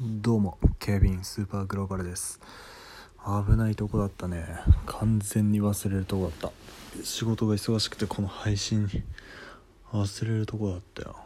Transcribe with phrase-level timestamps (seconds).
[0.00, 2.38] どうもケビンスーパーグローバルです。
[3.26, 4.46] 危ないとこだったね。
[4.86, 7.04] 完全に忘れるとこだった。
[7.04, 9.02] 仕事が忙しくてこの配信に
[9.90, 11.16] 忘れるとこだったよ。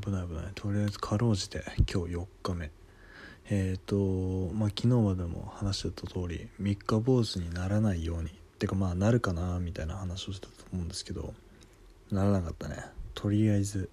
[0.00, 0.44] 危ない危ない。
[0.54, 2.70] とりあえずかろうじて今日4日目。
[3.50, 8.30] えっ、ー、とまあ昨日までも話してた通り3日坊主にならないように。
[8.60, 11.34] てかまあなるかなみたいな話をしてたと思うんですけど
[12.12, 12.76] ならなかったね。
[13.14, 13.90] とりあえず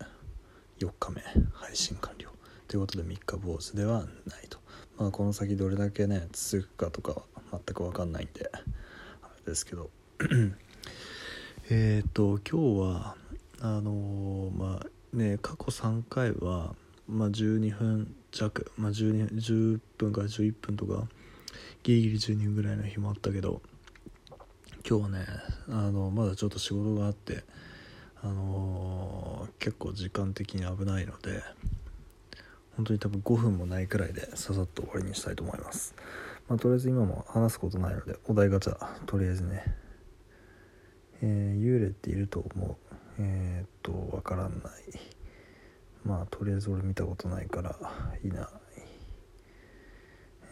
[0.78, 1.24] 4日目。
[1.54, 2.37] 配信完了。
[2.68, 4.60] ということで3日坊主ではないと。
[4.98, 8.64] まあこの先どれだけね続くかとかは全く分かんないんであれ
[9.46, 9.90] ですけど。
[11.70, 13.16] えっと今日は
[13.60, 16.76] あのー、まあね過去3回は、
[17.08, 21.08] まあ、12分弱、まあ12、10分から11分とか
[21.84, 23.62] ギリギリ12分ぐらいの日もあったけど
[24.90, 25.26] 今日はね
[25.70, 27.44] あのまだちょっと仕事があって
[28.22, 31.44] あのー、結構時間的に危ないので
[32.78, 35.94] 本当に多分5分もないくらいでささっと終わりにしたいと思います、
[36.48, 39.76] まあ、とりあえず今も話すことないのでお題ガチャとりあえずね。
[41.22, 42.76] えー、幽霊っていると思う。
[43.20, 44.54] えー、っとわからない。
[46.06, 47.76] まあとりあえず俺見たことないから
[48.24, 48.48] いない。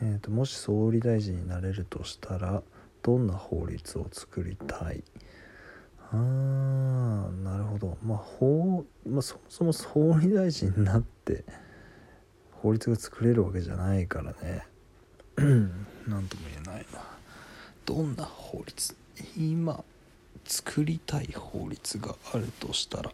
[0.01, 2.63] えー、っともし総理大臣になれるとしたら
[3.03, 5.03] どんな法律を作りたい？
[6.11, 7.97] あーなるほど。
[8.03, 11.45] まあ法、まあ、そもそも総理大臣になって
[12.65, 14.65] 法律が作れるわけじゃないからね。
[15.37, 16.99] 何とも言えないな。
[17.85, 18.95] どんな法律？
[19.37, 19.83] 今
[20.45, 23.11] 作りたい法律があるとしたら。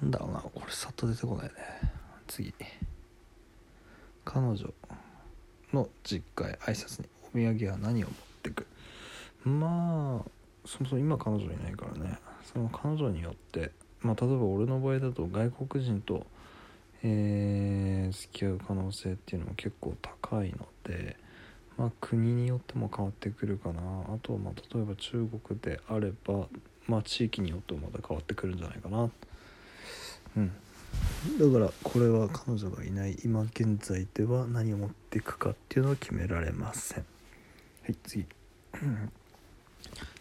[0.00, 0.40] なんだろうな。
[0.40, 1.52] これさっと出てこないね。
[2.28, 2.54] 次。
[4.24, 4.72] 彼女
[5.74, 8.66] の実家へ挨拶にお土産は何を持ってく？
[9.44, 10.30] まあ
[10.64, 12.18] そもそも今彼女いないからね。
[12.54, 16.24] その彼女によってまあ例えば俺の場合だと外国人と
[17.02, 21.16] えー、付き合う可能性っていうのも結構高いので
[21.78, 23.80] まあ国によっても変わってくるかな。
[23.80, 26.46] あとはまあ例えば中国であれば
[26.86, 29.10] まあ地域によってもまた変わってくるんじゃないかな。
[30.36, 30.52] うん。
[31.38, 37.04] だからこれは彼女がいない今現在では何を持っていくかっていうのは決められません。
[37.82, 38.26] はい次。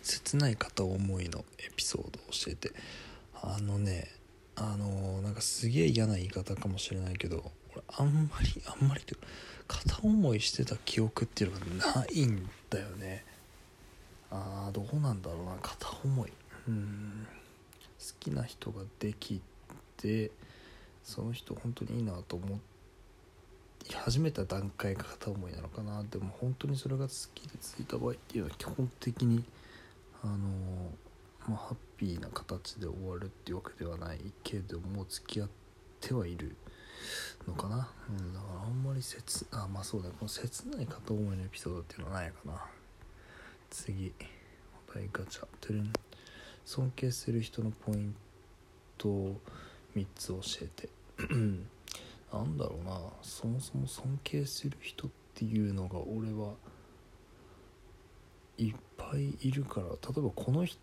[0.02, 2.72] 切ない片思いのエピソードを教えて。
[3.42, 4.09] あのね
[4.62, 9.16] あのなんかすげえ嫌な言い方かもしれないけど俺あんまりあんまりって
[9.68, 13.24] 片思いしてた記憶っていうのがないんだよね。
[14.31, 15.56] あーどうなんだろうな。
[15.62, 16.31] 片思い。
[16.68, 17.28] うん。
[18.00, 19.42] 好きな人ができ
[19.98, 20.31] て
[21.03, 22.59] その人本当にいいなと思い
[23.94, 26.03] 始めた段階が片思いなのかな。
[26.03, 29.44] でも本当にそれが好きでついた場合っていうのは基本的に
[30.24, 30.38] あの
[31.50, 35.50] まあ、ハッピーな形で終わるっていうわけではないけども付き合っ
[36.00, 36.56] てはいる
[37.48, 42.66] のかな、うん、だからあんまり切あまあそうだこの切ない片思いのエピソードっていうのはないかな。
[43.70, 44.14] 次。
[44.88, 45.82] お題ガチャトゥル。
[45.82, 45.94] ン
[46.66, 48.16] 尊敬する人のポイン
[48.98, 49.42] トを
[49.96, 50.90] 3つ教えて。
[52.31, 53.00] なんだろうな。
[53.24, 56.54] そもそも尊敬する人っていうのが俺は
[58.60, 60.78] いっぱいいるから例えばこの人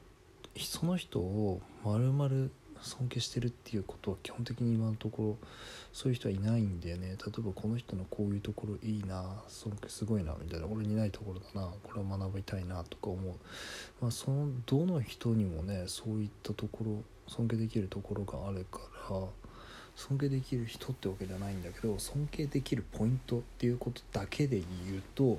[0.59, 2.51] その人をまるまる
[2.81, 5.49] 尊敬してるっていうことは基本的に今のところ
[5.93, 7.09] そういう人はいないんだよね。
[7.09, 13.35] 例えばこの人のこういうところいいな尊敬すごいなみたいな俺にないところだなこれは学びたいなとか思う。
[14.01, 18.81] まあそのどの人にもねそういったところ尊敬できるところがあるか
[19.11, 19.17] ら
[19.97, 25.39] 尊敬できる人ってわけじゃないんだけど尊敬できるポイントっていうことだけで言うと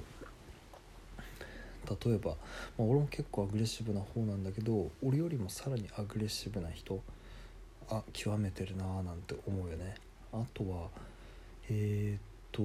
[1.89, 2.37] 例えば、まあ、
[2.79, 7.01] 俺も結構アグレッシブな方なんだけど俺よりもさらにアグレッシブな人
[7.89, 9.95] あ極めてるなーなんて思うよね。
[10.33, 10.89] あとは
[11.69, 12.21] えっ、
[12.51, 12.61] と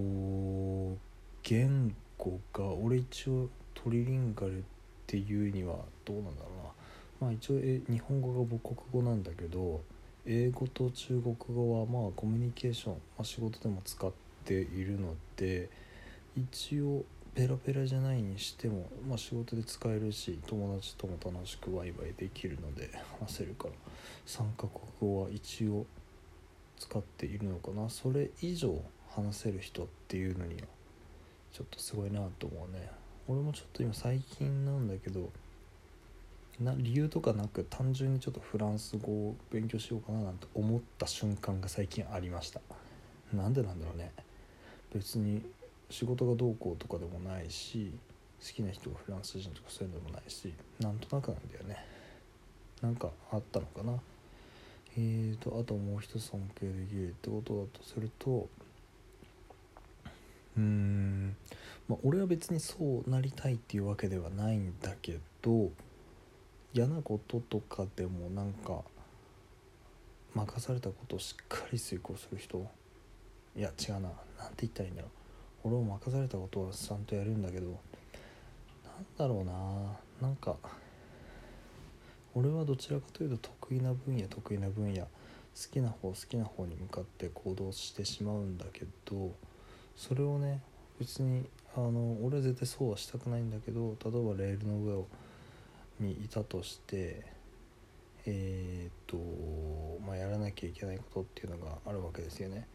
[1.42, 4.62] 言語が俺一応トリリンガルっ
[5.06, 6.70] ていうにはどうなんだろうな。
[7.20, 9.80] まあ一応え日本語が母国語なんだけど
[10.26, 14.10] 英語と中国語はまあコミュニケーション、まあ、仕事でも使っ
[14.44, 15.68] ているので
[16.36, 22.90] 一応ペラペラじゃないにしても、まあ、仕事で使えるし友達とも楽しくワイワイできるので
[23.20, 23.74] 話せるから
[24.26, 25.86] 3カ国語は一応
[26.78, 30.66] 使っているのかなそれ以上話せる人っていうのには
[31.52, 32.90] ちょっとすごいなと思うね。
[33.28, 35.30] 俺もちょっと今最近なんだけど
[36.60, 42.60] な理由とかなく単純にちょっとフランス語を勉強しようかななんて思った瞬間が最近ありました。
[43.32, 44.12] なんでなんだろうね。
[44.92, 45.42] 別に
[45.92, 47.92] 仕事がどうこうとかでもないし
[48.40, 51.84] 好きな人がフランス人とかそういうのでもないしなんとなくなんだよね。
[52.80, 53.92] なんかあったのかな。
[54.96, 58.48] えーとあともう一つ尊敬できるってことだとすると
[60.56, 61.36] うーん
[61.88, 65.70] まあ俺は別にそうなりたいっていうわけではないんだけど
[66.74, 68.80] 嫌なこととかでもなんか
[70.34, 72.66] 任されたことをしっかり遂行する人。
[73.54, 74.00] いや違うな。
[74.00, 74.08] なん
[74.56, 75.21] て言ったらいいんだろう。
[75.64, 77.78] 俺を任されたことはちゃんとやるんだけどなん
[79.16, 79.52] だろうな。
[80.20, 80.56] なんか
[82.34, 85.08] 俺はどちらかというと得意な分野得意な分野好
[85.70, 89.32] きな方好きな方に向かって行動してしまうんだけど
[89.96, 90.62] それをね
[90.98, 95.06] 別にあの俺は絶対そうはしたくないんだけど例えばレールの上を
[96.00, 97.26] にいたとして
[98.24, 99.16] えーっと
[100.06, 102.66] まあやらなきゃいけないことっていうのがあるわけですよね。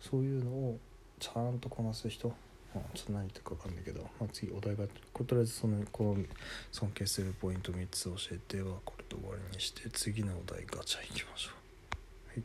[0.00, 0.78] そういうのを
[1.18, 2.32] ちゃんとこなす人。
[2.74, 6.16] まあ、ちょっと何言ってるか分かんないけど、まあ、次お題がとりあえずそのこの
[6.70, 12.30] 尊敬するポイント3つ教えてはこれで終わりにして次のお題ガチャいきましょう。
[12.32, 12.42] はい。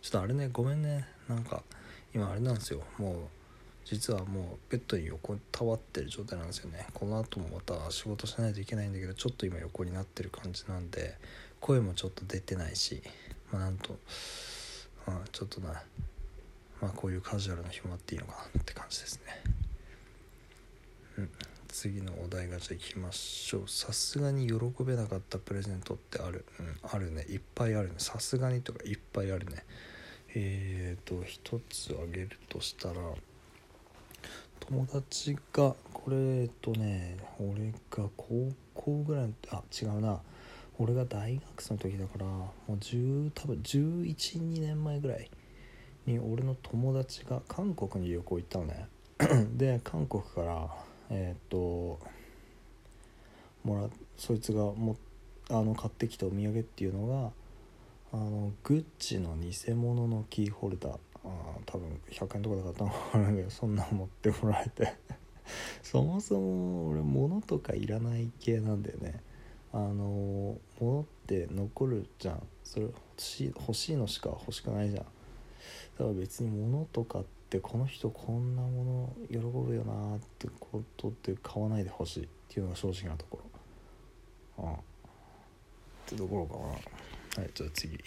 [0.00, 1.06] ちょっとあれねごめんね。
[1.28, 1.62] なんか
[2.14, 2.82] 今あれなんですよ。
[2.98, 3.14] もう
[3.84, 6.86] 実はもうベッドに横にたわってる状態なんですよね。
[6.92, 11.16] この後もまた仕事しないといけないんだけどちょっと今横になってる感じなんで
[11.60, 13.02] 声もちょっと出てないし
[13.52, 13.98] まあなんと
[15.06, 15.80] まあちょっとな。
[16.82, 19.42] まあこういうカジュアルな日もあっていいのかなって感じですね。
[21.18, 21.30] うん。
[21.68, 23.68] 次のお題ガチャいきましょう。
[23.68, 26.44] さすがに喜べなかったプレゼントってある。
[26.58, 27.22] うんあるね。
[27.28, 27.94] いっぱいあるね。
[27.98, 29.64] さすがにとかいっぱいあるね。
[30.34, 32.94] えーと一つあげるとしたら
[34.60, 40.20] 友達がこれえっとね俺が高校ぐらいのあ違うな。
[40.78, 45.30] 俺が大学生の時だからもう10多分11、2年前ぐらい
[46.06, 48.88] に俺の友達が韓国に旅行行ったのね。
[49.56, 50.68] で韓国から
[51.10, 52.00] えーっと
[53.64, 54.96] もらそいつがも
[55.50, 57.30] あの買ってきたお土産っていうのが
[58.12, 60.98] あのグッチの偽物のキーホルダー。
[61.24, 64.94] あー多分100円とかで買ったのか分からなけどそんなの持ってこられて。
[65.82, 69.20] そもそも俺物とかいらない系なんだよね。
[69.72, 72.42] あの物って残るじゃん。
[72.64, 75.06] それ欲し欲しいのしか欲しくないじゃん。
[75.98, 83.40] だから別に物とかってこの人こんなもの喜ぶよなってことって買わないでほしいっていうのが正直なとこ
[84.58, 84.64] ろ。
[84.64, 84.74] ああ。
[84.74, 84.78] っ
[86.06, 87.42] てところかな。
[87.42, 87.98] はいじゃあ次。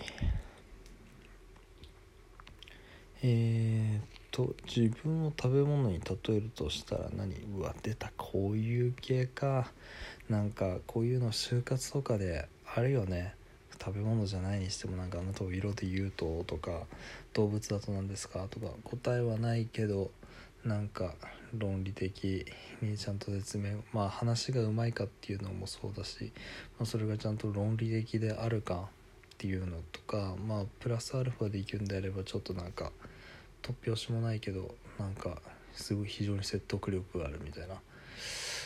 [3.23, 7.35] えー、っと自分を食べ物に例えるとしたら何？
[7.57, 8.11] うわ出た。
[8.17, 9.71] こういう系か。
[10.29, 13.35] なんかこういうの就活とかであるよね。
[13.79, 16.83] 食べ物じゃないにしてもなんかあなたを色で言うととか
[17.33, 20.11] 動物だと何ですかとか答えはないけど
[20.63, 21.13] なんか
[21.53, 22.45] 論理的
[22.81, 26.31] にちゃんと説明まあ話がうまいかっていうのもそうだし、
[26.79, 32.91] まあ、それがちゃんと論理的であるかっていうのとかまあプラスアルファでいくんであればちょっとなんか
[33.61, 35.41] 突拍子もないけどなんか
[35.73, 37.75] すごい非常に説得力があるみたいな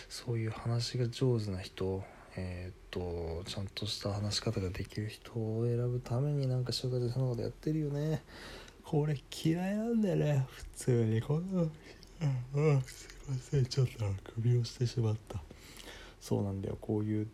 [0.09, 2.03] そういう話が上手な人
[2.35, 8.23] えーっとちゃんとした話し方ができる人を選ぶためになんか就活でそのことやってるよね。
[8.83, 11.21] これ嫌いなんだよね普通に。
[11.21, 11.69] こんなうん
[12.53, 15.41] うんすいませんちょっと首をしてしまった。
[16.19, 16.77] そうなんだよ。
[16.81, 17.27] こういう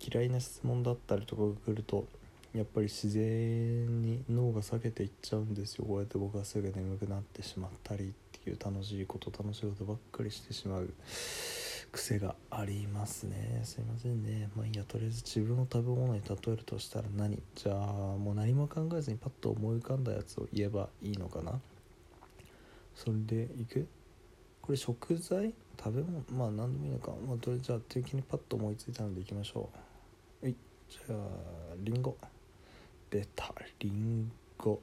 [0.00, 2.06] 嫌いな質問だったりとかが来ると
[2.54, 5.84] やっぱり自然に脳が避けていっちゃうんですよ。
[5.84, 10.92] こうやって僕はすぐ眠くなってしまったりっていう楽しいこと楽しいことばっかりしてしまう。
[11.94, 13.60] 癖がありますね。
[13.62, 14.50] すいませんね。
[14.56, 17.40] まあいいやとりあえず自分を食べ物に例えるとしたら何？
[17.54, 21.60] じゃあもう何も考えずにパッと思い浮かんだやつを言えばいいのかな？
[22.96, 23.86] それでいく？
[24.60, 25.54] これ食材？
[25.78, 26.24] 食べ物？
[26.32, 27.12] まあ何でもいいのか。
[27.26, 29.70] まあとりあえずじゃあ的にパッと思いついたのでいきましょ
[30.42, 30.44] う。
[30.46, 30.56] はい。
[30.88, 31.16] じゃあ
[31.78, 32.16] リンゴ。
[33.10, 34.80] 出たリンゴ。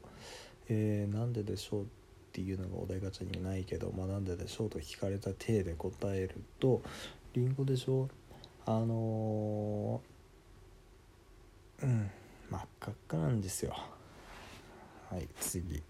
[0.70, 1.88] えー、なんででしょう？
[2.32, 6.82] っていうのがお題ガチャにないけど、まあ、なんででしょうと聞かれた体で答えると
[7.34, 8.08] リンゴでしょ？
[8.66, 12.10] あのー、うん
[12.50, 13.76] 真っ赤っかなんですよ。
[15.10, 15.84] はい次。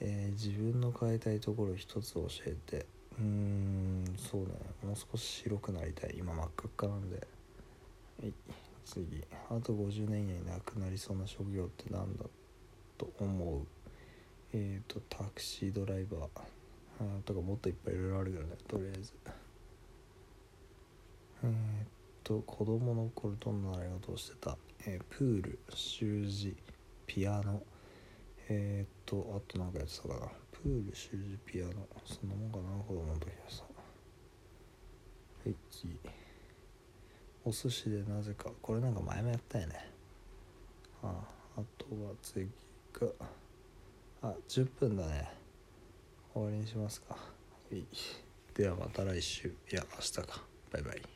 [0.00, 2.84] えー、自分の変えたいところ一つ教えて。
[3.18, 4.58] うーんそうだね。
[4.84, 6.16] もう少し白くなりたい。
[6.18, 7.16] 今真っ赤っかなんで。
[7.16, 8.32] はい
[8.84, 9.24] 次。
[9.48, 12.24] あと50年以内になくなりそうな職業って何だ
[12.98, 13.66] と思う？
[14.52, 16.28] えっ、ー、とタクシードライバー。
[16.98, 18.56] あとかもっといっぱいいろいろあるけどね。
[18.66, 19.12] とりあえず。
[21.44, 21.52] えっ、ー、
[22.24, 26.56] と子供の頃どんな習い事をしてた、えー、プール習字
[27.06, 27.62] ピアノ。
[28.48, 30.20] えっ、ー、とあと何かやってたかな。
[30.52, 31.86] プール習字ピアノ。
[32.04, 33.64] そんなもんかな子供の時はさ。
[35.44, 35.98] はい次。
[37.44, 38.50] お寿司でなぜか。
[38.62, 39.90] これなんか前もやったよね。
[41.02, 41.12] あ
[41.56, 42.48] あとは次
[42.92, 43.08] が
[44.22, 45.30] あ10分だね。
[46.32, 47.14] 終わりにしますか。
[47.14, 47.20] は
[47.70, 47.84] い。
[48.54, 49.48] ではまた来週。
[49.70, 50.42] いや明日か。
[50.72, 51.15] バイバイ。